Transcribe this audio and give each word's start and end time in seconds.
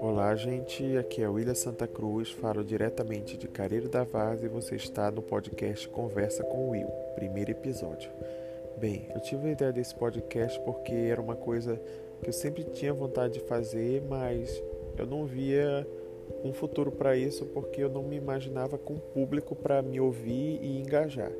Olá, 0.00 0.34
gente. 0.34 0.96
Aqui 0.96 1.22
é 1.22 1.28
William 1.28 1.54
Santa 1.54 1.86
Cruz, 1.86 2.30
falo 2.30 2.64
diretamente 2.64 3.36
de 3.36 3.46
Careiro 3.46 3.88
da 3.88 4.02
Vaz 4.02 4.42
e 4.42 4.48
você 4.48 4.74
está 4.74 5.12
no 5.12 5.22
podcast 5.22 5.88
Conversa 5.90 6.42
com 6.42 6.66
o 6.66 6.70
Will, 6.70 6.88
primeiro 7.14 7.52
episódio. 7.52 8.10
Bem, 8.76 9.06
eu 9.14 9.20
tive 9.20 9.48
a 9.48 9.52
ideia 9.52 9.72
desse 9.72 9.94
podcast 9.94 10.58
porque 10.60 10.92
era 10.92 11.20
uma 11.20 11.36
coisa 11.36 11.80
que 12.20 12.28
eu 12.28 12.32
sempre 12.32 12.64
tinha 12.64 12.92
vontade 12.92 13.34
de 13.34 13.40
fazer, 13.40 14.02
mas 14.08 14.60
eu 14.96 15.06
não 15.06 15.24
via 15.24 15.86
um 16.42 16.52
futuro 16.52 16.90
para 16.90 17.16
isso 17.16 17.46
porque 17.46 17.82
eu 17.82 17.88
não 17.88 18.02
me 18.02 18.16
imaginava 18.16 18.76
com 18.76 18.98
público 18.98 19.54
para 19.54 19.82
me 19.82 20.00
ouvir 20.00 20.58
e 20.60 20.80
engajar. 20.80 21.30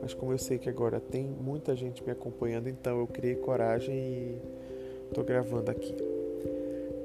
Mas 0.00 0.14
como 0.14 0.32
eu 0.32 0.38
sei 0.38 0.58
que 0.58 0.68
agora 0.68 1.00
tem 1.00 1.24
muita 1.24 1.74
gente 1.74 2.04
me 2.04 2.12
acompanhando, 2.12 2.68
então 2.68 2.98
eu 2.98 3.06
criei 3.06 3.34
coragem 3.34 3.94
e 3.94 4.42
estou 5.08 5.24
gravando 5.24 5.70
aqui. 5.70 5.94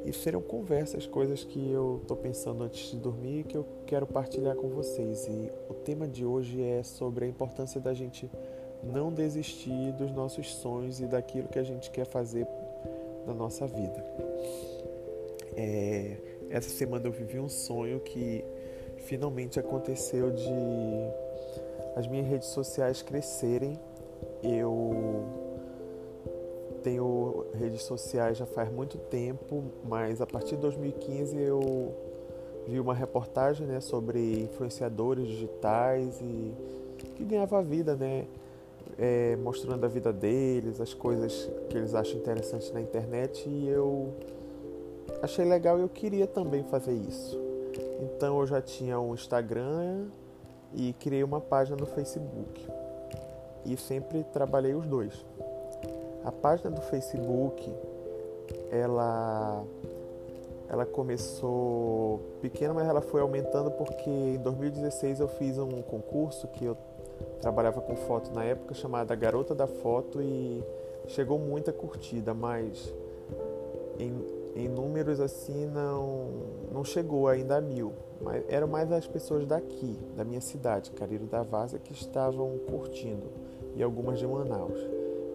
E 0.05 0.11
serão 0.11 0.41
conversas, 0.41 1.07
coisas 1.07 1.43
que 1.43 1.71
eu 1.71 1.99
estou 2.01 2.17
pensando 2.17 2.63
antes 2.63 2.91
de 2.91 2.97
dormir 2.97 3.39
e 3.39 3.43
que 3.43 3.55
eu 3.55 3.65
quero 3.87 4.05
partilhar 4.05 4.55
com 4.55 4.67
vocês. 4.69 5.25
E 5.27 5.49
o 5.69 5.73
tema 5.73 6.07
de 6.07 6.25
hoje 6.25 6.61
é 6.61 6.83
sobre 6.83 7.25
a 7.25 7.27
importância 7.27 7.79
da 7.79 7.93
gente 7.93 8.29
não 8.83 9.13
desistir 9.13 9.93
dos 9.93 10.11
nossos 10.11 10.55
sonhos 10.55 10.99
e 10.99 11.05
daquilo 11.05 11.47
que 11.47 11.57
a 11.57 11.63
gente 11.63 11.89
quer 11.89 12.05
fazer 12.05 12.45
na 13.25 13.33
nossa 13.33 13.65
vida. 13.65 14.05
É, 15.55 16.17
essa 16.49 16.69
semana 16.69 17.07
eu 17.07 17.11
vivi 17.11 17.39
um 17.39 17.47
sonho 17.47 17.99
que 18.01 18.43
finalmente 18.97 19.59
aconteceu 19.59 20.31
de 20.31 20.51
as 21.95 22.07
minhas 22.07 22.27
redes 22.27 22.47
sociais 22.49 23.01
crescerem. 23.01 23.79
Eu 24.41 25.23
tenho 26.83 27.45
redes 27.53 27.83
sociais 27.83 28.37
já 28.37 28.45
faz 28.45 28.71
muito 28.71 28.97
tempo, 28.97 29.63
mas 29.85 30.21
a 30.21 30.25
partir 30.25 30.55
de 30.55 30.61
2015 30.61 31.37
eu 31.37 31.93
vi 32.67 32.79
uma 32.79 32.93
reportagem 32.93 33.65
né, 33.65 33.79
sobre 33.79 34.43
influenciadores 34.43 35.27
digitais 35.27 36.19
e 36.21 36.53
que 37.15 37.23
ganhava 37.23 37.61
vida, 37.61 37.95
né? 37.95 38.25
É, 38.97 39.35
mostrando 39.37 39.83
a 39.85 39.87
vida 39.87 40.13
deles, 40.13 40.79
as 40.79 40.93
coisas 40.93 41.49
que 41.69 41.77
eles 41.77 41.95
acham 41.95 42.19
interessantes 42.19 42.71
na 42.71 42.79
internet 42.79 43.49
e 43.49 43.67
eu 43.67 44.13
achei 45.21 45.43
legal 45.45 45.79
e 45.79 45.81
eu 45.81 45.89
queria 45.89 46.27
também 46.27 46.63
fazer 46.63 46.93
isso. 46.93 47.39
Então 48.01 48.39
eu 48.39 48.45
já 48.45 48.61
tinha 48.61 48.99
um 48.99 49.13
Instagram 49.13 50.05
e 50.73 50.93
criei 50.93 51.23
uma 51.23 51.39
página 51.39 51.77
no 51.77 51.85
Facebook. 51.85 52.67
E 53.65 53.77
sempre 53.77 54.23
trabalhei 54.25 54.73
os 54.73 54.85
dois. 54.85 55.25
A 56.23 56.31
página 56.31 56.71
do 56.71 56.81
Facebook, 56.81 57.71
ela 58.71 59.63
ela 60.69 60.85
começou 60.85 62.19
pequena, 62.41 62.73
mas 62.73 62.87
ela 62.87 63.01
foi 63.01 63.21
aumentando 63.21 63.69
porque 63.69 64.09
em 64.09 64.37
2016 64.39 65.19
eu 65.19 65.27
fiz 65.27 65.59
um 65.59 65.83
concurso 65.83 66.47
que 66.47 66.65
eu 66.65 66.75
trabalhava 67.41 67.79
com 67.79 67.95
foto 67.95 68.31
na 68.33 68.43
época 68.43 68.73
chamada 68.73 69.13
Garota 69.13 69.53
da 69.53 69.67
Foto 69.67 70.19
e 70.19 70.63
chegou 71.07 71.37
muita 71.37 71.71
curtida, 71.71 72.33
mas 72.33 72.91
em, 73.99 74.13
em 74.55 74.67
números 74.67 75.19
assim 75.19 75.65
não 75.65 76.27
não 76.71 76.83
chegou 76.83 77.27
ainda 77.27 77.57
a 77.57 77.61
mil. 77.61 77.93
Mas 78.21 78.43
eram 78.47 78.67
mais 78.67 78.91
as 78.91 79.05
pessoas 79.05 79.45
daqui, 79.45 79.99
da 80.15 80.23
minha 80.23 80.41
cidade, 80.41 80.91
Cariro 80.91 81.25
da 81.25 81.43
Vaza, 81.43 81.77
que 81.77 81.91
estavam 81.91 82.57
curtindo 82.69 83.27
e 83.75 83.83
algumas 83.83 84.17
de 84.17 84.25
Manaus. 84.25 84.79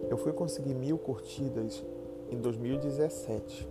Eu 0.09 0.17
fui 0.17 0.33
conseguir 0.33 0.73
mil 0.73 0.97
curtidas 0.97 1.83
em 2.31 2.37
2017. 2.37 3.67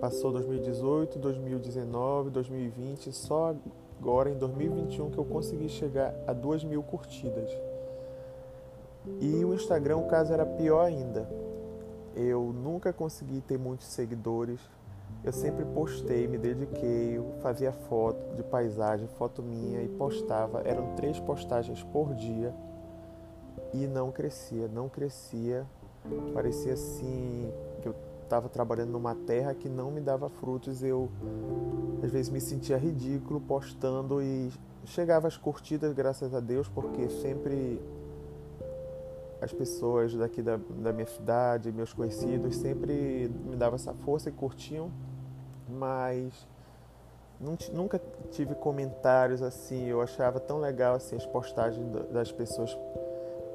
Passou 0.00 0.32
2018, 0.32 1.18
2019, 1.18 2.30
2020, 2.30 3.12
só 3.12 3.54
agora 3.98 4.28
em 4.28 4.34
2021 4.36 5.10
que 5.10 5.18
eu 5.18 5.24
consegui 5.24 5.68
chegar 5.68 6.14
a 6.26 6.32
duas 6.32 6.62
mil 6.62 6.82
curtidas. 6.82 7.50
E 9.20 9.44
o 9.44 9.54
Instagram, 9.54 9.98
o 9.98 10.08
caso 10.08 10.32
era 10.32 10.44
pior 10.44 10.84
ainda. 10.84 11.28
Eu 12.14 12.52
nunca 12.52 12.92
consegui 12.92 13.40
ter 13.40 13.58
muitos 13.58 13.86
seguidores. 13.88 14.60
Eu 15.22 15.32
sempre 15.32 15.64
postei, 15.64 16.26
me 16.26 16.38
dediquei, 16.38 17.18
fazia 17.40 17.72
foto 17.72 18.36
de 18.36 18.42
paisagem, 18.42 19.08
foto 19.18 19.42
minha 19.42 19.82
e 19.82 19.88
postava. 19.88 20.62
Eram 20.64 20.94
três 20.94 21.18
postagens 21.18 21.82
por 21.82 22.14
dia 22.14 22.54
e 23.72 23.86
não 23.86 24.12
crescia, 24.12 24.68
não 24.68 24.88
crescia. 24.88 25.66
Parecia 26.32 26.74
assim 26.74 27.50
que 27.80 27.88
eu 27.88 27.94
estava 28.22 28.48
trabalhando 28.48 28.90
numa 28.90 29.14
terra 29.14 29.54
que 29.54 29.68
não 29.68 29.90
me 29.90 30.00
dava 30.00 30.28
frutos. 30.28 30.82
Eu 30.82 31.10
às 32.02 32.10
vezes 32.10 32.30
me 32.30 32.40
sentia 32.40 32.76
ridículo 32.76 33.40
postando 33.40 34.22
e 34.22 34.52
chegava 34.84 35.26
as 35.26 35.36
curtidas, 35.36 35.92
graças 35.94 36.34
a 36.34 36.40
Deus, 36.40 36.68
porque 36.68 37.08
sempre 37.08 37.80
as 39.44 39.52
pessoas 39.52 40.14
daqui 40.14 40.42
da, 40.42 40.56
da 40.56 40.92
minha 40.92 41.06
cidade, 41.06 41.70
meus 41.70 41.92
conhecidos, 41.92 42.56
sempre 42.56 43.30
me 43.44 43.56
davam 43.56 43.76
essa 43.76 43.92
força 43.92 44.28
e 44.28 44.32
curtiam, 44.32 44.90
mas 45.68 46.46
nunca 47.72 48.00
tive 48.30 48.54
comentários 48.54 49.42
assim. 49.42 49.86
Eu 49.86 50.00
achava 50.00 50.40
tão 50.40 50.58
legal 50.58 50.94
assim 50.94 51.16
as 51.16 51.26
postagens 51.26 51.86
das 52.10 52.32
pessoas 52.32 52.76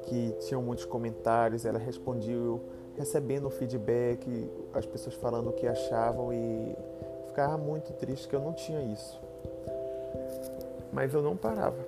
que 0.04 0.34
tinham 0.46 0.62
muitos 0.62 0.84
comentários, 0.84 1.64
ela 1.64 1.78
respondeu 1.78 2.62
recebendo 2.96 3.48
feedback, 3.50 4.50
as 4.74 4.86
pessoas 4.86 5.14
falando 5.14 5.50
o 5.50 5.52
que 5.52 5.66
achavam 5.66 6.32
e 6.32 6.76
ficava 7.28 7.56
muito 7.56 7.92
triste 7.94 8.28
que 8.28 8.34
eu 8.34 8.40
não 8.40 8.52
tinha 8.52 8.80
isso. 8.82 9.20
Mas 10.92 11.14
eu 11.14 11.22
não 11.22 11.36
parava. 11.36 11.78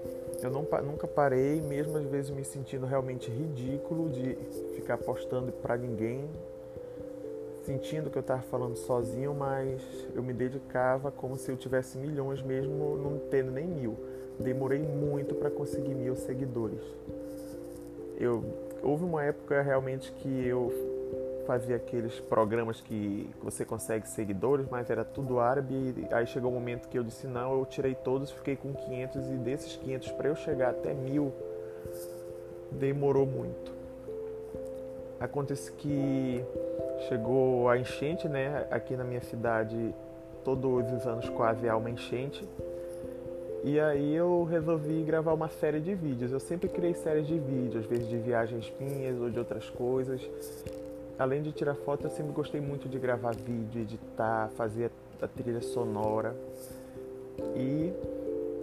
Eu 0.42 0.50
não, 0.50 0.66
nunca 0.84 1.06
parei, 1.06 1.60
mesmo 1.60 1.96
às 1.96 2.04
vezes 2.04 2.30
me 2.30 2.44
sentindo 2.44 2.84
realmente 2.84 3.30
ridículo 3.30 4.10
de 4.10 4.34
ficar 4.74 4.98
postando 4.98 5.52
para 5.52 5.76
ninguém, 5.76 6.28
sentindo 7.62 8.10
que 8.10 8.18
eu 8.18 8.22
estava 8.22 8.42
falando 8.42 8.76
sozinho, 8.76 9.32
mas 9.32 9.80
eu 10.14 10.22
me 10.22 10.32
dedicava 10.32 11.10
como 11.12 11.36
se 11.36 11.50
eu 11.50 11.56
tivesse 11.56 11.96
milhões 11.96 12.42
mesmo 12.42 12.96
não 12.96 13.18
tendo 13.30 13.52
nem 13.52 13.66
mil. 13.66 13.96
Demorei 14.38 14.80
muito 14.80 15.34
para 15.34 15.50
conseguir 15.50 15.94
mil 15.94 16.16
seguidores 16.16 16.82
eu 18.22 18.44
houve 18.82 19.04
uma 19.04 19.24
época 19.24 19.60
realmente 19.62 20.12
que 20.12 20.46
eu 20.46 20.72
fazia 21.46 21.76
aqueles 21.76 22.18
programas 22.20 22.80
que 22.80 23.28
você 23.42 23.64
consegue 23.64 24.08
seguidores, 24.08 24.66
mas 24.70 24.90
era 24.90 25.04
tudo 25.04 25.40
árabe. 25.40 26.06
Aí 26.10 26.26
chegou 26.26 26.50
um 26.50 26.54
momento 26.54 26.88
que 26.88 26.98
eu 26.98 27.04
disse 27.04 27.26
não, 27.26 27.58
eu 27.58 27.66
tirei 27.66 27.94
todos, 27.94 28.30
fiquei 28.30 28.56
com 28.56 28.72
500 28.72 29.26
e 29.26 29.34
desses 29.36 29.76
500 29.76 30.12
para 30.12 30.28
eu 30.28 30.36
chegar 30.36 30.70
até 30.70 30.92
mil 30.94 31.32
demorou 32.70 33.26
muito. 33.26 33.72
Acontece 35.20 35.70
que 35.72 36.44
chegou 37.08 37.68
a 37.68 37.78
enchente, 37.78 38.28
né? 38.28 38.66
Aqui 38.70 38.96
na 38.96 39.04
minha 39.04 39.20
cidade, 39.20 39.94
todos 40.44 40.92
os 40.92 41.06
anos 41.06 41.28
quase 41.30 41.68
há 41.68 41.76
uma 41.76 41.90
enchente. 41.90 42.46
E 43.64 43.78
aí 43.78 44.12
eu 44.14 44.42
resolvi 44.42 45.02
gravar 45.04 45.32
uma 45.32 45.48
série 45.48 45.78
de 45.78 45.94
vídeos. 45.94 46.32
Eu 46.32 46.40
sempre 46.40 46.68
criei 46.68 46.94
séries 46.94 47.26
de 47.28 47.38
vídeos, 47.38 47.84
às 47.84 47.86
vezes 47.86 48.08
de 48.08 48.16
viagens 48.16 48.72
minhas 48.80 49.20
ou 49.20 49.30
de 49.30 49.38
outras 49.38 49.70
coisas. 49.70 50.20
Além 51.22 51.40
de 51.40 51.52
tirar 51.52 51.76
foto, 51.76 52.06
eu 52.06 52.10
sempre 52.10 52.32
gostei 52.32 52.60
muito 52.60 52.88
de 52.88 52.98
gravar 52.98 53.32
vídeo, 53.32 53.80
editar, 53.80 54.50
fazer 54.56 54.90
a 55.20 55.28
trilha 55.28 55.60
sonora. 55.60 56.34
E 57.54 57.92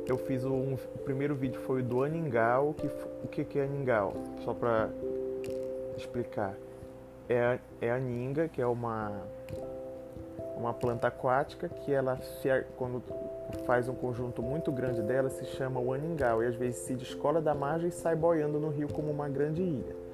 eu 0.05 0.17
fiz 0.17 0.43
um, 0.43 0.73
o 0.73 0.97
primeiro 1.05 1.33
vídeo 1.35 1.61
foi 1.61 1.81
do 1.81 2.03
Aningal. 2.03 2.73
Que, 2.73 2.87
o 3.23 3.27
que, 3.29 3.45
que 3.45 3.59
é 3.59 3.63
Aningal? 3.63 4.13
Só 4.43 4.53
para 4.53 4.89
explicar. 5.95 6.53
É 7.29 7.59
é 7.79 7.91
a 7.91 7.97
ninga, 7.97 8.49
que 8.49 8.61
é 8.61 8.67
uma 8.67 9.21
uma 10.57 10.73
planta 10.73 11.07
aquática 11.07 11.69
que 11.69 11.93
ela 11.93 12.17
se, 12.17 12.49
quando 12.75 13.01
faz 13.65 13.87
um 13.87 13.95
conjunto 13.95 14.43
muito 14.43 14.69
grande 14.69 15.01
dela 15.01 15.29
se 15.29 15.45
chama 15.45 15.79
o 15.79 15.93
aningal 15.93 16.43
e 16.43 16.47
às 16.47 16.55
vezes 16.55 16.81
se 16.81 16.93
descola 16.93 17.41
da 17.41 17.55
margem 17.55 17.87
e 17.87 17.91
sai 17.93 18.17
boiando 18.17 18.59
no 18.59 18.67
rio 18.67 18.89
como 18.89 19.09
uma 19.09 19.29
grande 19.29 19.61
ilha. 19.61 20.08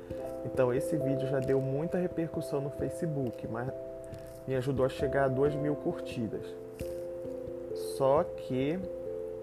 Então 0.45 0.73
esse 0.73 0.95
vídeo 0.95 1.27
já 1.27 1.39
deu 1.39 1.59
muita 1.59 1.97
repercussão 1.97 2.61
no 2.61 2.69
Facebook, 2.69 3.47
mas 3.47 3.67
me 4.47 4.55
ajudou 4.55 4.85
a 4.85 4.89
chegar 4.89 5.25
a 5.25 5.27
2 5.27 5.55
mil 5.55 5.75
curtidas. 5.75 6.45
Só 7.97 8.23
que 8.23 8.79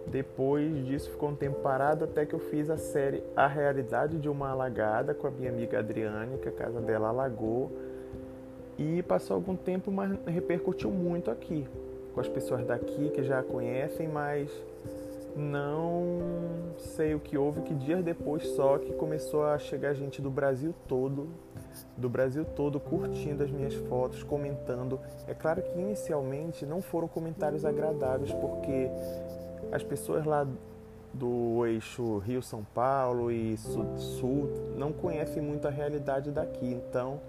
depois 0.07 0.85
disso 0.87 1.11
ficou 1.11 1.31
um 1.31 1.35
tempo 1.35 1.61
parado 1.61 2.05
até 2.05 2.25
que 2.25 2.35
eu 2.35 2.39
fiz 2.39 2.71
a 2.71 2.77
série 2.77 3.23
A 3.37 3.47
Realidade 3.47 4.19
de 4.19 4.29
uma 4.29 4.51
Alagada 4.51 5.15
com 5.15 5.27
a 5.27 5.31
minha 5.31 5.51
amiga 5.51 5.79
Adriane, 5.79 6.39
que 6.39 6.49
a 6.49 6.53
casa 6.53 6.81
dela 6.81 7.09
alagou 7.09 7.71
e 8.79 9.03
passou 9.03 9.37
algum 9.37 9.55
tempo, 9.55 9.91
mas 9.91 10.11
repercutiu 10.27 10.91
muito 10.91 11.31
aqui, 11.31 11.69
com 12.15 12.21
as 12.21 12.29
pessoas 12.29 12.65
daqui 12.65 13.11
que 13.11 13.23
já 13.23 13.41
a 13.41 13.43
conhecem, 13.43 14.09
mas 14.09 14.51
não 15.37 16.75
sei 16.77 17.15
o 17.15 17.21
que 17.21 17.39
houve, 17.39 17.63
que 17.63 17.75
dias 17.75 18.03
depois 18.05 18.47
só 18.49 18.79
que 18.79 18.93
começou 18.93 19.45
a 19.45 19.59
chegar 19.59 19.95
gente 19.95 20.21
do 20.21 20.31
Brasil 20.31 20.75
todo, 20.87 21.29
do 21.97 22.09
Brasil 22.09 22.45
todo 22.45 22.79
curtindo 22.79 23.43
as 23.43 23.51
minhas 23.51 23.75
fotos, 23.75 24.23
comentando. 24.23 25.01
É 25.27 25.35
claro 25.35 25.63
que 25.63 25.79
inicialmente 25.79 26.67
não 26.67 26.83
foram 26.83 27.09
comentários 27.09 27.65
agradáveis, 27.65 28.33
porque 28.33 28.91
as 29.71 29.83
pessoas 29.83 30.25
lá 30.25 30.47
do 31.13 31.67
eixo 31.67 32.19
Rio-São 32.19 32.65
Paulo 32.75 33.31
e 33.31 33.57
Sul 33.59 34.51
não 34.77 34.93
conhecem 34.93 35.43
muito 35.43 35.69
a 35.69 35.71
realidade 35.71 36.31
daqui, 36.31 36.67
então 36.67 37.21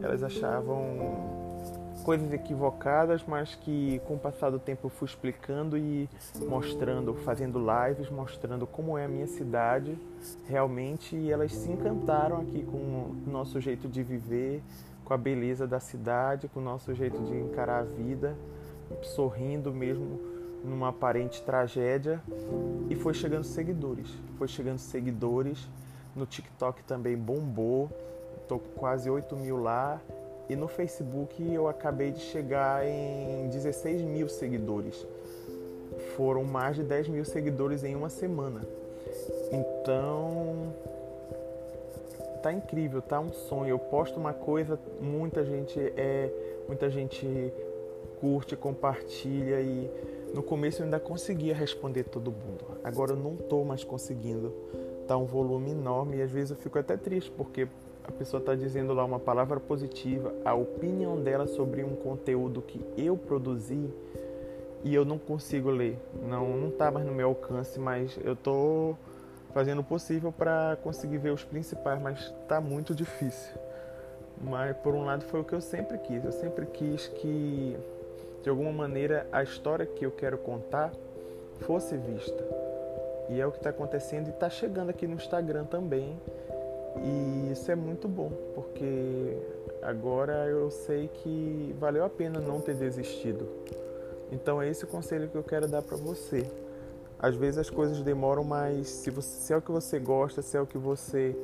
elas 0.00 0.22
achavam 0.22 1.50
coisas 2.10 2.32
equivocadas, 2.32 3.22
mas 3.24 3.54
que 3.54 4.00
com 4.04 4.14
o 4.14 4.18
passar 4.18 4.50
do 4.50 4.58
tempo 4.58 4.86
eu 4.86 4.90
fui 4.90 5.06
explicando 5.06 5.78
e 5.78 6.10
mostrando, 6.48 7.14
fazendo 7.14 7.60
lives, 7.60 8.10
mostrando 8.10 8.66
como 8.66 8.98
é 8.98 9.04
a 9.04 9.08
minha 9.08 9.28
cidade 9.28 9.96
realmente, 10.48 11.14
e 11.14 11.30
elas 11.30 11.54
se 11.54 11.70
encantaram 11.70 12.40
aqui 12.40 12.64
com 12.64 12.78
o 12.78 13.16
nosso 13.30 13.60
jeito 13.60 13.86
de 13.86 14.02
viver, 14.02 14.60
com 15.04 15.14
a 15.14 15.16
beleza 15.16 15.68
da 15.68 15.78
cidade, 15.78 16.48
com 16.48 16.58
o 16.58 16.62
nosso 16.64 16.92
jeito 16.96 17.16
de 17.22 17.36
encarar 17.36 17.78
a 17.78 17.84
vida, 17.84 18.36
sorrindo 19.02 19.72
mesmo 19.72 20.18
numa 20.64 20.88
aparente 20.88 21.40
tragédia, 21.44 22.20
e 22.88 22.96
foi 22.96 23.14
chegando 23.14 23.44
seguidores, 23.44 24.08
foi 24.36 24.48
chegando 24.48 24.78
seguidores, 24.78 25.68
no 26.16 26.26
TikTok 26.26 26.82
também 26.82 27.16
bombou, 27.16 27.88
estou 28.42 28.58
com 28.58 28.80
quase 28.80 29.08
8 29.08 29.36
mil 29.36 29.62
lá, 29.62 30.00
e 30.50 30.56
no 30.56 30.66
Facebook 30.66 31.40
eu 31.54 31.68
acabei 31.68 32.10
de 32.10 32.18
chegar 32.18 32.84
em 32.84 33.48
16 33.50 34.02
mil 34.02 34.28
seguidores. 34.28 35.06
Foram 36.16 36.42
mais 36.42 36.74
de 36.74 36.82
10 36.82 37.08
mil 37.08 37.24
seguidores 37.24 37.84
em 37.84 37.94
uma 37.94 38.08
semana. 38.08 38.62
Então 39.52 40.74
tá 42.42 42.52
incrível, 42.52 43.00
tá 43.00 43.20
um 43.20 43.32
sonho. 43.32 43.70
Eu 43.70 43.78
posto 43.78 44.18
uma 44.18 44.32
coisa, 44.32 44.76
muita 45.00 45.44
gente 45.44 45.78
é, 45.96 46.28
muita 46.66 46.90
gente 46.90 47.52
curte, 48.20 48.56
compartilha 48.56 49.60
e 49.60 49.88
no 50.34 50.42
começo 50.42 50.80
eu 50.80 50.84
ainda 50.84 50.98
conseguia 50.98 51.54
responder 51.54 52.04
todo 52.04 52.32
mundo. 52.32 52.64
Agora 52.82 53.12
eu 53.12 53.16
não 53.16 53.36
tô 53.36 53.62
mais 53.62 53.84
conseguindo. 53.84 54.52
Tá 55.06 55.16
um 55.16 55.26
volume 55.26 55.70
enorme 55.70 56.16
e 56.16 56.22
às 56.22 56.30
vezes 56.30 56.50
eu 56.50 56.56
fico 56.56 56.76
até 56.76 56.96
triste 56.96 57.30
porque 57.30 57.68
a 58.10 58.18
pessoa 58.18 58.40
está 58.40 58.54
dizendo 58.54 58.92
lá 58.92 59.04
uma 59.04 59.18
palavra 59.18 59.58
positiva, 59.58 60.34
a 60.44 60.54
opinião 60.54 61.20
dela 61.20 61.46
sobre 61.46 61.82
um 61.82 61.94
conteúdo 61.96 62.60
que 62.60 62.84
eu 62.96 63.16
produzi 63.16 63.88
e 64.82 64.94
eu 64.94 65.04
não 65.04 65.18
consigo 65.18 65.70
ler. 65.70 65.98
Não 66.28 66.56
não 66.56 66.68
está 66.68 66.90
mais 66.90 67.06
no 67.06 67.12
meu 67.12 67.28
alcance, 67.28 67.78
mas 67.78 68.18
eu 68.24 68.32
estou 68.34 68.98
fazendo 69.52 69.80
o 69.80 69.84
possível 69.84 70.32
para 70.32 70.76
conseguir 70.82 71.18
ver 71.18 71.30
os 71.30 71.44
principais, 71.44 72.00
mas 72.00 72.18
está 72.42 72.60
muito 72.60 72.94
difícil. 72.94 73.56
Mas 74.42 74.76
por 74.78 74.94
um 74.94 75.04
lado 75.04 75.24
foi 75.24 75.40
o 75.40 75.44
que 75.44 75.52
eu 75.52 75.60
sempre 75.60 75.98
quis. 75.98 76.24
Eu 76.24 76.32
sempre 76.32 76.66
quis 76.66 77.08
que 77.08 77.76
de 78.42 78.48
alguma 78.48 78.72
maneira 78.72 79.26
a 79.30 79.42
história 79.42 79.84
que 79.84 80.04
eu 80.04 80.10
quero 80.10 80.38
contar 80.38 80.92
fosse 81.60 81.96
vista. 81.96 82.42
E 83.28 83.40
é 83.40 83.46
o 83.46 83.52
que 83.52 83.58
está 83.58 83.70
acontecendo 83.70 84.28
e 84.28 84.30
está 84.30 84.48
chegando 84.48 84.90
aqui 84.90 85.06
no 85.06 85.14
Instagram 85.14 85.64
também. 85.64 86.18
E 86.96 87.52
isso 87.52 87.70
é 87.70 87.74
muito 87.74 88.08
bom, 88.08 88.30
porque 88.54 89.36
agora 89.82 90.46
eu 90.46 90.70
sei 90.70 91.08
que 91.08 91.74
valeu 91.78 92.04
a 92.04 92.10
pena 92.10 92.40
não 92.40 92.60
ter 92.60 92.74
desistido. 92.74 93.46
Então 94.32 94.60
é 94.60 94.68
esse 94.68 94.84
o 94.84 94.86
conselho 94.86 95.28
que 95.28 95.36
eu 95.36 95.42
quero 95.42 95.66
dar 95.66 95.82
para 95.82 95.96
você. 95.96 96.46
Às 97.18 97.34
vezes 97.34 97.58
as 97.58 97.70
coisas 97.70 98.00
demoram, 98.02 98.42
mas 98.42 98.88
se, 98.88 99.10
você, 99.10 99.28
se 99.28 99.52
é 99.52 99.56
o 99.56 99.62
que 99.62 99.70
você 99.70 99.98
gosta, 99.98 100.40
se 100.40 100.56
é 100.56 100.60
o 100.60 100.66
que 100.66 100.78
você 100.78 101.36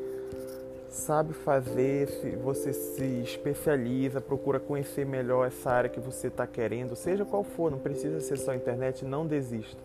sabe 0.88 1.34
fazer, 1.34 2.08
se 2.08 2.30
você 2.36 2.72
se 2.72 3.04
especializa, 3.22 4.20
procura 4.20 4.58
conhecer 4.58 5.04
melhor 5.04 5.46
essa 5.46 5.70
área 5.70 5.90
que 5.90 6.00
você 6.00 6.28
está 6.28 6.46
querendo, 6.46 6.96
seja 6.96 7.24
qual 7.24 7.44
for, 7.44 7.70
não 7.70 7.78
precisa 7.78 8.20
ser 8.20 8.38
só 8.38 8.54
internet, 8.54 9.04
não 9.04 9.26
desista. 9.26 9.78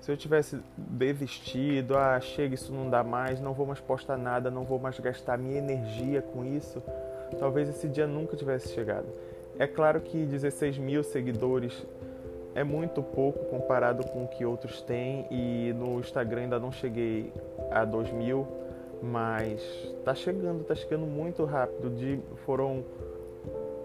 Se 0.00 0.10
eu 0.10 0.16
tivesse 0.16 0.58
desistido, 0.76 1.96
ah, 1.96 2.18
chega, 2.20 2.54
isso 2.54 2.72
não 2.72 2.88
dá 2.88 3.04
mais, 3.04 3.40
não 3.40 3.52
vou 3.52 3.66
mais 3.66 3.80
postar 3.80 4.16
nada, 4.16 4.50
não 4.50 4.64
vou 4.64 4.78
mais 4.78 4.98
gastar 4.98 5.36
minha 5.36 5.58
energia 5.58 6.22
com 6.22 6.44
isso, 6.44 6.82
talvez 7.38 7.68
esse 7.68 7.86
dia 7.86 8.06
nunca 8.06 8.36
tivesse 8.36 8.72
chegado. 8.72 9.06
É 9.58 9.66
claro 9.66 10.00
que 10.00 10.24
16 10.24 10.78
mil 10.78 11.04
seguidores 11.04 11.86
é 12.54 12.64
muito 12.64 13.02
pouco 13.02 13.44
comparado 13.46 14.04
com 14.06 14.24
o 14.24 14.28
que 14.28 14.44
outros 14.44 14.80
têm 14.80 15.26
e 15.30 15.72
no 15.74 16.00
Instagram 16.00 16.42
ainda 16.42 16.58
não 16.58 16.72
cheguei 16.72 17.32
a 17.70 17.84
2 17.84 18.10
mil, 18.12 18.48
mas 19.02 19.62
tá 20.04 20.14
chegando, 20.14 20.64
tá 20.64 20.74
chegando 20.74 21.06
muito 21.06 21.44
rápido. 21.44 21.90
De, 21.90 22.20
foram 22.46 22.84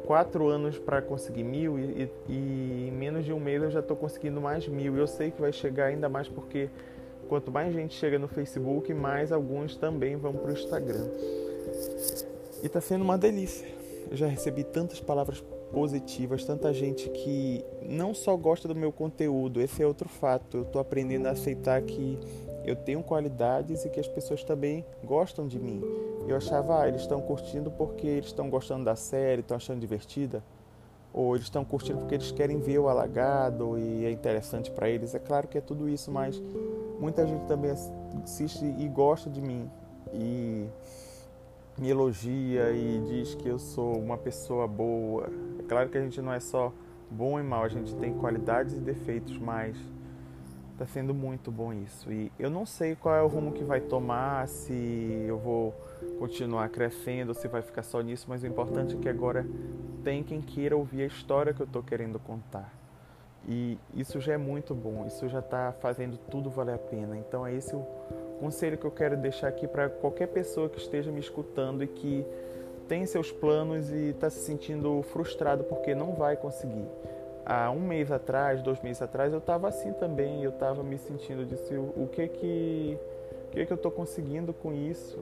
quatro 0.06 0.48
anos 0.48 0.78
para 0.78 1.02
conseguir 1.02 1.44
mil 1.44 1.78
e, 1.80 2.10
e, 2.30 2.88
em 2.88 2.92
menos 2.92 3.25
de 3.25 3.34
um 3.34 3.40
mês 3.40 3.62
eu 3.62 3.72
já 3.72 3.80
estou 3.80 3.98
conseguindo 3.98 4.40
mais 4.40 4.68
mil. 4.68 4.96
Eu 4.96 5.07
sei 5.07 5.31
que 5.31 5.42
vai 5.42 5.52
chegar 5.52 5.88
ainda 5.88 6.07
mais 6.07 6.28
porque 6.28 6.69
quanto 7.28 7.52
mais 7.52 7.74
gente 7.74 7.96
chega 7.96 8.18
no 8.18 8.28
Facebook, 8.28 8.94
mais 8.94 9.31
alguns 9.31 9.75
também 9.75 10.16
vão 10.16 10.34
para 10.34 10.52
o 10.52 10.54
Instagram. 10.54 11.07
E 12.62 12.68
está 12.68 12.80
sendo 12.80 13.04
uma 13.04 13.18
delícia. 13.18 13.68
Eu 14.10 14.16
já 14.16 14.28
recebi 14.28 14.63
tantas 14.63 15.00
palavras 15.00 15.44
positivas, 15.72 16.46
tanta 16.46 16.74
gente 16.74 17.10
que 17.10 17.66
não 17.81 18.13
só 18.13 18.36
gosta 18.38 18.68
do 18.68 18.75
meu 18.75 18.92
conteúdo, 18.92 19.60
esse 19.60 19.81
é 19.81 19.88
outro 19.88 20.08
fato. 20.08 20.58
Eu 20.58 20.63
estou 20.63 20.80
aprendendo 20.80 21.28
a 21.28 21.31
aceitar 21.31 21.81
que 21.81 22.18
eu 22.65 22.75
tenho 22.75 23.03
qualidades 23.03 23.85
e 23.85 23.89
que 23.89 24.00
as 24.00 24.07
pessoas 24.07 24.44
também 24.44 24.85
gostam 25.03 25.47
de 25.47 25.59
mim. 25.59 25.81
Eu 26.27 26.35
achava, 26.35 26.81
ah, 26.81 26.88
eles 26.88 27.01
estão 27.01 27.21
curtindo 27.21 27.69
porque 27.71 28.07
eles 28.07 28.27
estão 28.27 28.50
gostando 28.50 28.83
da 28.83 28.95
série, 28.95 29.41
estão 29.41 29.57
achando 29.57 29.79
divertida, 29.79 30.44
ou 31.13 31.35
eles 31.35 31.45
estão 31.45 31.63
curtindo 31.63 32.00
porque 32.00 32.15
eles 32.15 32.31
querem 32.31 32.59
ver 32.59 32.79
o 32.79 32.89
alagado 32.89 33.77
e 33.77 34.06
é 34.06 34.12
interessante 34.12 34.71
para 34.71 34.89
eles. 34.89 35.13
É 35.13 35.19
claro 35.19 35.47
que 35.47 35.57
é 35.57 35.62
tudo 35.62 35.88
isso, 35.88 36.12
mas 36.12 36.41
muita 37.00 37.25
gente 37.25 37.45
também 37.45 37.71
assiste 37.71 38.65
e 38.65 38.88
gosta 38.88 39.29
de 39.29 39.41
mim 39.41 39.69
e 40.13 40.67
me 41.77 41.89
elogia 41.89 42.71
e 42.71 43.01
diz 43.07 43.35
que 43.35 43.47
eu 43.47 43.59
sou 43.59 43.97
uma 43.97 44.17
pessoa 44.17 44.67
boa. 44.67 45.29
É 45.59 45.63
claro 45.63 45.89
que 45.89 45.97
a 45.97 46.01
gente 46.01 46.21
não 46.21 46.33
é 46.33 46.39
só 46.39 46.71
bom 47.09 47.39
e 47.39 47.44
mal, 47.44 47.63
a 47.63 47.69
gente 47.69 47.94
tem 47.95 48.13
qualidades 48.13 48.73
e 48.73 48.79
defeitos, 48.79 49.38
mas 49.38 49.77
Tá 50.77 50.86
sendo 50.86 51.13
muito 51.13 51.50
bom 51.51 51.72
isso. 51.72 52.12
E 52.12 52.30
eu 52.38 52.50
não 52.50 52.66
sei 52.66 52.95
qual 52.95 53.16
é 53.16 53.22
o 53.22 53.27
rumo 53.27 53.54
que 53.54 53.63
vai 53.63 53.80
tomar, 53.80 54.45
se 54.48 54.74
eu 55.25 55.38
vou 55.38 55.74
continuar 56.19 56.68
crescendo, 56.68 57.33
se 57.33 57.48
vai 57.48 57.62
ficar 57.62 57.81
só 57.81 58.01
nisso, 58.01 58.25
mas 58.27 58.44
o 58.44 58.48
importante 58.48 58.95
é 58.95 59.00
que 59.00 59.07
agora 59.07 59.45
tem 60.04 60.22
quem 60.22 60.41
queira 60.41 60.75
ouvir 60.75 61.03
a 61.03 61.05
história 61.05 61.53
que 61.53 61.62
eu 61.62 61.65
estou 61.65 61.82
querendo 61.82 62.20
contar. 62.20 62.74
E 63.48 63.77
isso 63.94 64.20
já 64.20 64.34
é 64.34 64.38
muito 64.38 64.75
bom, 64.75 65.05
isso 65.08 65.29
já 65.29 65.39
está 65.39 65.72
fazendo 65.72 66.17
tudo 66.29 66.50
valer 66.50 66.75
a 66.75 66.79
pena. 66.79 67.15
Então 67.15 67.48
é 67.48 67.53
esse 67.53 67.74
o 67.74 67.86
conselho 68.41 68.77
que 68.77 68.86
eu 68.86 68.91
quero 68.91 69.15
deixar 69.15 69.48
aqui 69.48 69.67
para 69.67 69.88
qualquer 69.88 70.27
pessoa 70.27 70.67
que 70.67 70.79
esteja 70.79 71.10
me 71.10 71.22
escutando 71.22 71.84
e 71.84 71.88
que 71.88 72.25
tem 72.88 73.05
seus 73.05 73.32
planos 73.32 73.89
e 73.91 74.10
está 74.10 74.29
se 74.29 74.39
sentindo 74.39 75.01
frustrado 75.03 75.63
porque 75.63 75.96
não 75.96 76.13
vai 76.13 76.36
conseguir 76.36 76.86
há 77.46 77.70
um 77.70 77.80
mês 77.80 78.12
atrás, 78.12 78.62
dois 78.62 78.82
meses 78.82 79.02
atrás, 79.02 79.32
eu 79.32 79.40
estava 79.40 79.68
assim 79.68 79.94
também. 79.94 80.44
Eu 80.44 80.50
estava 80.50 80.82
me 80.84 80.98
sentindo, 80.98 81.46
disse, 81.46 81.75
o, 81.75 82.10
que 82.12 82.28
que, 82.28 82.98
o 83.48 83.52
que 83.52 83.66
que 83.66 83.72
eu 83.72 83.75
estou 83.75 83.92
conseguindo 83.92 84.54
com 84.54 84.74
isso? 84.74 85.18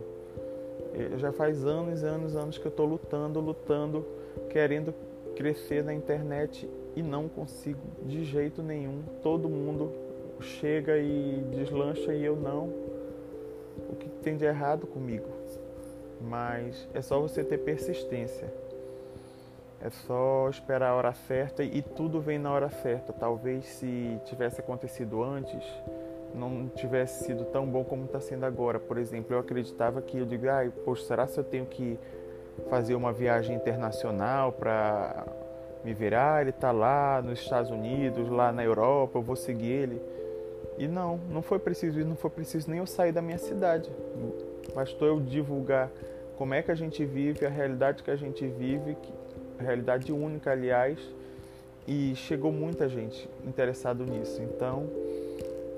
Eu 0.94 1.18
já 1.18 1.32
faz 1.32 1.66
anos, 1.66 2.04
anos, 2.04 2.36
anos 2.36 2.58
que 2.58 2.66
eu 2.66 2.70
estou 2.70 2.86
lutando, 2.86 3.40
lutando, 3.40 4.06
querendo 4.50 4.94
crescer 5.36 5.84
na 5.84 5.94
internet 5.94 6.70
e 6.96 7.02
não 7.02 7.28
consigo 7.28 7.82
de 8.04 8.24
jeito 8.24 8.62
nenhum. 8.62 9.02
Todo 9.22 9.50
mundo 9.50 9.92
chega 10.40 10.98
e 10.98 11.44
deslancha 11.52 12.14
e 12.14 12.24
eu 12.24 12.36
não. 12.36 12.72
O 13.90 13.96
que 13.96 14.08
tem 14.22 14.38
de 14.38 14.46
errado 14.46 14.86
comigo? 14.86 15.28
Mas 16.22 16.88
é 16.94 17.02
só 17.02 17.20
você 17.20 17.44
ter 17.44 17.58
persistência. 17.58 18.63
É 19.84 19.90
só 19.90 20.48
esperar 20.50 20.92
a 20.92 20.96
hora 20.96 21.12
certa 21.12 21.62
e 21.62 21.82
tudo 21.82 22.22
vem 22.22 22.40
na 22.40 22.50
hora 22.50 22.70
certa. 22.70 23.12
Talvez 23.12 23.66
se 23.66 24.18
tivesse 24.24 24.62
acontecido 24.62 25.22
antes, 25.22 25.62
não 26.34 26.70
tivesse 26.70 27.26
sido 27.26 27.44
tão 27.44 27.66
bom 27.68 27.84
como 27.84 28.06
está 28.06 28.22
sendo 28.22 28.46
agora. 28.46 28.80
Por 28.80 28.98
exemplo, 28.98 29.36
eu 29.36 29.40
acreditava 29.40 30.02
que 30.02 30.18
eu 30.18 30.26
digo, 30.26 30.48
ah, 30.48 30.66
poxa, 30.86 31.04
será 31.04 31.28
que 31.28 31.38
eu 31.38 31.44
tenho 31.44 31.66
que 31.66 32.00
fazer 32.70 32.96
uma 32.96 33.12
viagem 33.12 33.58
internacional 33.58 34.54
para 34.54 35.26
me 35.84 35.94
virar? 35.94 36.40
Ele 36.40 36.52
está 36.52 36.72
lá 36.72 37.22
nos 37.22 37.42
Estados 37.42 37.70
Unidos, 37.70 38.30
lá 38.30 38.54
na 38.54 38.64
Europa, 38.64 39.18
eu 39.18 39.22
vou 39.22 39.36
seguir 39.36 39.70
ele. 39.70 40.02
E 40.78 40.88
não, 40.88 41.20
não 41.30 41.42
foi 41.42 41.60
preciso 41.60 42.00
não 42.06 42.16
foi 42.16 42.30
preciso 42.30 42.70
nem 42.70 42.80
eu 42.80 42.88
sair 42.88 43.12
da 43.12 43.22
minha 43.22 43.38
cidade. 43.38 43.92
Bastou 44.74 45.10
eu 45.10 45.20
divulgar 45.20 45.92
como 46.38 46.54
é 46.54 46.62
que 46.62 46.72
a 46.72 46.76
gente 46.76 47.04
vive, 47.04 47.46
a 47.46 47.50
realidade 47.50 48.02
que 48.02 48.10
a 48.10 48.16
gente 48.16 48.48
vive, 48.48 48.96
realidade 49.64 50.12
única, 50.12 50.52
aliás, 50.52 51.00
e 51.88 52.16
chegou 52.16 52.52
muita 52.52 52.88
gente 52.88 53.30
interessado 53.46 54.06
nisso. 54.06 54.42
Então, 54.42 54.88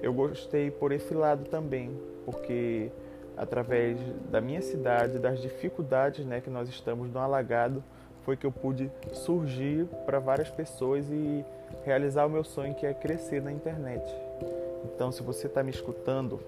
eu 0.01 0.13
gostei 0.13 0.69
por 0.69 0.91
esse 0.91 1.13
lado 1.13 1.45
também, 1.45 1.91
porque 2.25 2.91
através 3.37 3.97
da 4.29 4.39
minha 4.39 4.61
cidade, 4.61 5.19
das 5.19 5.41
dificuldades 5.41 6.25
né, 6.25 6.41
que 6.41 6.49
nós 6.49 6.69
estamos 6.69 7.11
no 7.11 7.19
alagado, 7.19 7.83
foi 8.23 8.35
que 8.35 8.45
eu 8.45 8.51
pude 8.51 8.91
surgir 9.13 9.85
para 10.05 10.19
várias 10.19 10.49
pessoas 10.49 11.05
e 11.09 11.45
realizar 11.83 12.25
o 12.25 12.29
meu 12.29 12.43
sonho 12.43 12.73
que 12.73 12.85
é 12.85 12.93
crescer 12.93 13.41
na 13.41 13.51
internet. 13.51 14.03
Então, 14.83 15.11
se 15.11 15.21
você 15.21 15.47
está 15.47 15.61
me 15.63 15.69
escutando, 15.69 16.39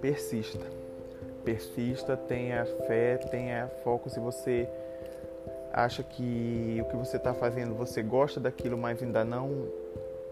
persista. 0.00 0.64
Persista, 1.44 2.16
tenha 2.16 2.64
fé, 2.86 3.16
tenha 3.16 3.68
foco. 3.84 4.10
Se 4.10 4.18
você 4.18 4.68
acha 5.76 6.02
que 6.02 6.78
o 6.80 6.84
que 6.86 6.96
você 6.96 7.18
está 7.18 7.34
fazendo, 7.34 7.74
você 7.74 8.02
gosta 8.02 8.40
daquilo, 8.40 8.78
mas 8.78 9.02
ainda 9.02 9.22
não 9.22 9.68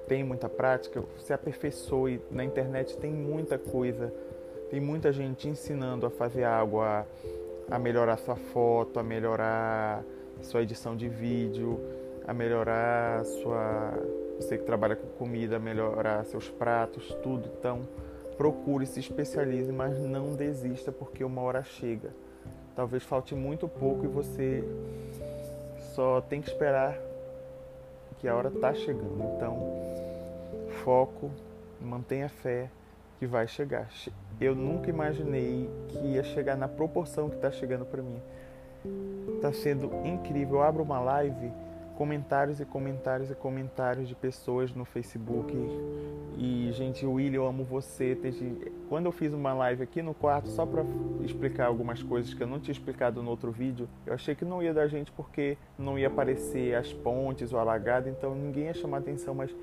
tem 0.09 0.25
muita 0.25 0.49
prática, 0.49 1.05
se 1.19 1.35
aperfeiçoe. 1.35 2.21
Na 2.31 2.43
internet 2.43 2.97
tem 2.97 3.13
muita 3.13 3.59
coisa, 3.59 4.11
tem 4.71 4.81
muita 4.81 5.13
gente 5.13 5.47
ensinando 5.47 6.07
a 6.07 6.11
fazer 6.11 6.45
algo, 6.45 6.81
a, 6.81 7.05
a 7.71 7.79
melhorar 7.79 8.17
sua 8.17 8.37
foto, 8.37 8.99
a 8.99 9.03
melhorar 9.03 10.03
sua 10.41 10.63
edição 10.63 10.97
de 10.97 11.11
vídeo, 11.11 11.79
a 12.27 12.33
melhorar 12.33 13.23
sua. 13.25 13.93
Você 14.37 14.59
que 14.59 14.65
trabalha 14.65 14.97
com 14.97 15.07
comida, 15.09 15.59
melhorar 15.59 16.25
seus 16.25 16.49
pratos, 16.49 17.15
tudo. 17.23 17.49
Então, 17.59 17.87
procure, 18.37 18.85
se 18.87 18.99
especialize, 18.99 19.71
mas 19.71 20.01
não 20.01 20.35
desista 20.35 20.91
porque 20.91 21.23
uma 21.23 21.43
hora 21.43 21.63
chega. 21.63 22.11
Talvez 22.75 23.05
falte 23.05 23.35
muito 23.35 23.69
pouco 23.69 24.05
e 24.05 24.09
você 24.09 24.65
só 25.95 26.21
tem 26.21 26.41
que 26.41 26.49
esperar 26.49 26.99
que 28.19 28.27
a 28.27 28.35
hora 28.35 28.49
está 28.49 28.75
chegando. 28.75 29.23
Então, 29.37 29.59
foco, 30.83 31.31
mantenha 31.81 32.29
fé 32.29 32.69
que 33.19 33.27
vai 33.27 33.47
chegar. 33.47 33.89
Eu 34.41 34.55
nunca 34.55 34.91
imaginei 34.91 35.71
que 35.89 35.99
ia 35.99 36.25
chegar 36.25 36.57
na 36.57 36.67
proporção 36.67 37.29
que 37.29 37.37
está 37.37 37.51
chegando 37.51 37.85
para 37.85 38.03
mim. 38.03 38.21
Está 39.37 39.53
sendo 39.53 39.91
incrível. 40.05 40.57
Eu 40.57 40.63
abro 40.63 40.83
uma 40.83 40.99
live 41.01 41.53
comentários 41.97 42.61
e 42.61 42.65
comentários 42.65 43.31
e 43.31 43.35
comentários 43.35 44.09
de 44.09 44.15
pessoas 44.15 44.75
no 44.75 44.85
Facebook. 44.85 45.55
E, 46.37 46.71
gente, 46.73 47.07
William, 47.07 47.41
eu 47.41 47.47
amo 47.47 47.65
você. 47.65 48.19
Quando 48.89 49.07
eu 49.07 49.13
fiz 49.13 49.33
uma 49.33 49.53
live 49.55 49.83
aqui 49.83 50.03
no 50.03 50.13
quarto, 50.13 50.49
só 50.49 50.67
para 50.67 50.85
explicar 51.23 51.67
algumas 51.67 52.03
coisas 52.03 52.35
que 52.35 52.43
eu 52.43 52.47
não 52.47 52.59
tinha 52.59 52.73
explicado 52.73 53.23
no 53.23 53.31
outro 53.31 53.51
vídeo, 53.51 53.89
eu 54.05 54.15
achei 54.15 54.35
que 54.35 54.45
não 54.45 54.63
ia 54.63 54.75
dar 54.75 54.89
gente 54.89 55.13
porque 55.13 55.57
não 55.79 55.99
ia 55.99 56.09
aparecer 56.09 56.75
as 56.75 56.93
pontes 56.93 57.53
ou 57.53 57.59
alagado, 57.59 58.09
então 58.09 58.35
ninguém 58.35 58.65
ia 58.65 58.75
chamar 58.75 58.99
atenção, 58.99 59.35
mas 59.35 59.55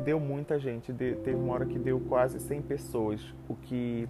deu 0.00 0.20
muita 0.20 0.58
gente. 0.58 0.92
teve 0.92 1.34
uma 1.34 1.54
hora 1.54 1.66
que 1.66 1.78
deu 1.78 2.00
quase 2.00 2.38
100 2.38 2.62
pessoas, 2.62 3.20
o 3.48 3.54
que 3.54 4.08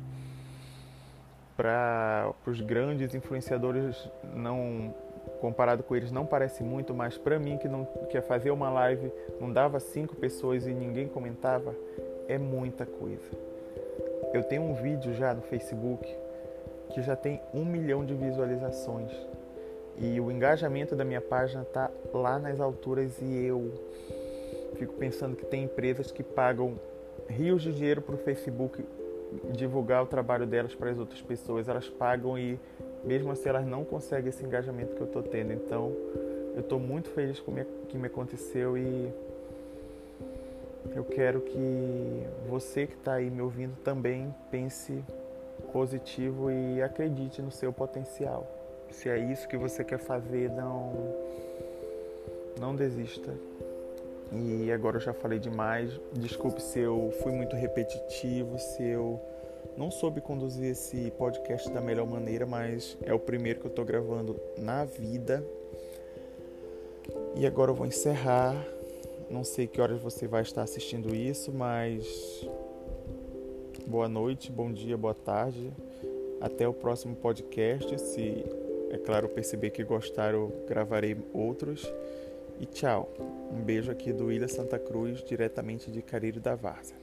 para 1.57 2.33
os 2.47 2.61
grandes 2.61 3.15
influenciadores 3.15 4.09
não 4.35 4.95
comparado 5.41 5.83
com 5.83 5.95
eles 5.97 6.13
não 6.13 6.25
parece 6.25 6.63
muito, 6.63 6.95
mas 6.95 7.19
para 7.19 7.39
mim 7.39 7.59
que 7.59 7.69
não 7.69 7.85
que 8.09 8.21
fazer 8.21 8.51
uma 8.51 8.71
live 8.71 9.13
não 9.41 9.53
dava 9.53 9.81
cinco 9.81 10.15
pessoas 10.15 10.67
e 10.67 10.73
ninguém 10.73 11.09
comentava, 11.09 11.75
é 12.29 12.39
muita 12.39 12.87
coisa. 12.87 13.29
Eu 14.33 14.43
tenho 14.45 14.63
um 14.63 14.75
vídeo 14.75 15.13
já 15.15 15.35
no 15.35 15.43
Facebook 15.43 16.07
que 16.95 17.03
já 17.03 17.17
tem 17.17 17.41
um 17.55 17.65
milhão 17.65 18.05
de 18.05 18.15
visualizações 18.15 19.11
e 19.99 20.21
o 20.21 20.31
engajamento 20.31 20.97
da 20.97 21.05
minha 21.05 21.21
página 21.21 21.65
tá 21.65 21.91
lá 22.13 22.39
nas 22.39 22.61
alturas 22.61 23.21
e 23.21 23.45
eu 23.47 23.73
fico 24.77 24.95
pensando 24.95 25.37
que 25.37 25.45
tem 25.45 25.65
empresas 25.65 26.11
que 26.11 26.23
pagam 26.23 26.79
rios 27.29 27.63
de 27.63 27.73
dinheiro 27.73 28.01
para 28.01 28.15
o 28.15 28.19
Facebook 28.19 28.85
divulgar 29.53 30.03
o 30.03 30.07
trabalho 30.07 30.47
delas 30.47 30.75
para 30.75 30.91
as 30.91 30.99
outras 30.99 31.21
pessoas. 31.21 31.69
Elas 31.69 31.89
pagam 31.89 32.39
e 32.39 32.59
mesmo 33.05 33.31
assim 33.31 33.49
elas 33.49 33.67
não 33.67 33.85
conseguem 33.85 34.29
esse 34.29 34.45
engajamento 34.45 34.95
que 34.95 35.01
eu 35.01 35.07
estou 35.07 35.23
tendo. 35.23 35.53
Então 35.53 35.93
eu 36.55 36.61
estou 36.61 36.79
muito 36.79 37.11
feliz 37.11 37.39
com 37.41 37.53
o 37.53 37.65
que 37.89 37.99
me 37.99 38.07
aconteceu 38.07 38.77
e 38.77 39.13
eu 40.91 41.05
quero 41.05 41.41
que 41.41 42.27
você 42.49 42.87
que 42.87 42.95
está 42.95 43.15
aí 43.15 43.31
me 43.31 43.41
ouvindo 43.41 43.77
também 43.83 44.35
pense 44.51 45.03
positivo 45.73 46.51
e 46.51 46.83
acredite 46.83 47.41
no 47.41 47.51
seu 47.51 47.73
potencial. 47.73 48.47
Se 48.91 49.09
é 49.09 49.19
isso 49.19 49.49
que 49.49 49.57
você 49.57 49.83
quer 49.85 49.99
fazer, 49.99 50.51
não 50.51 50.93
não 52.61 52.77
desista. 52.77 53.33
E 54.33 54.71
agora 54.73 54.97
eu 54.97 55.01
já 55.01 55.13
falei 55.13 55.39
demais. 55.39 55.99
Desculpe 56.13 56.63
se 56.63 56.79
eu 56.79 57.13
fui 57.23 57.33
muito 57.33 57.57
repetitivo, 57.57 58.59
se 58.59 58.83
eu 58.83 59.21
não 59.77 59.91
soube 59.91 60.21
conduzir 60.21 60.71
esse 60.71 61.11
podcast 61.13 61.71
da 61.71 61.81
melhor 61.81 62.07
maneira, 62.07 62.47
mas 62.47 62.97
é 63.03 63.13
o 63.13 63.19
primeiro 63.19 63.61
que 63.61 63.67
eu 63.67 63.71
estou 63.71 63.85
gravando 63.85 64.39
na 64.59 64.85
vida. 64.85 65.45
E 67.35 67.47
agora 67.47 67.71
eu 67.71 67.75
vou 67.75 67.87
encerrar. 67.87 68.55
Não 69.33 69.45
sei 69.45 69.67
que 69.67 69.81
horas 69.81 69.99
você 69.99 70.29
vai 70.29 70.43
estar 70.43 70.63
assistindo 70.63 71.15
isso, 71.15 71.51
mas 71.51 72.47
boa 73.87 74.07
noite, 74.07 74.53
bom 74.53 74.71
dia, 74.71 74.95
boa 74.95 75.15
tarde. 75.15 75.73
Até 76.39 76.69
o 76.69 76.75
próximo 76.75 77.17
podcast. 77.17 77.99
Se, 77.99 78.45
é 78.91 78.99
claro, 78.99 79.31
perceber 79.31 79.71
que 79.71 79.83
gostaram, 79.83 80.53
gravarei 80.69 81.17
outros. 81.33 81.91
E 82.61 82.67
tchau. 82.67 83.09
Um 83.51 83.63
beijo 83.63 83.91
aqui 83.91 84.13
do 84.13 84.31
Ilha 84.31 84.49
Santa 84.49 84.79
Cruz, 84.79 85.25
diretamente 85.25 85.91
de 85.91 86.03
Careiro 86.03 86.39
da 86.39 86.55
Várzea. 86.55 87.02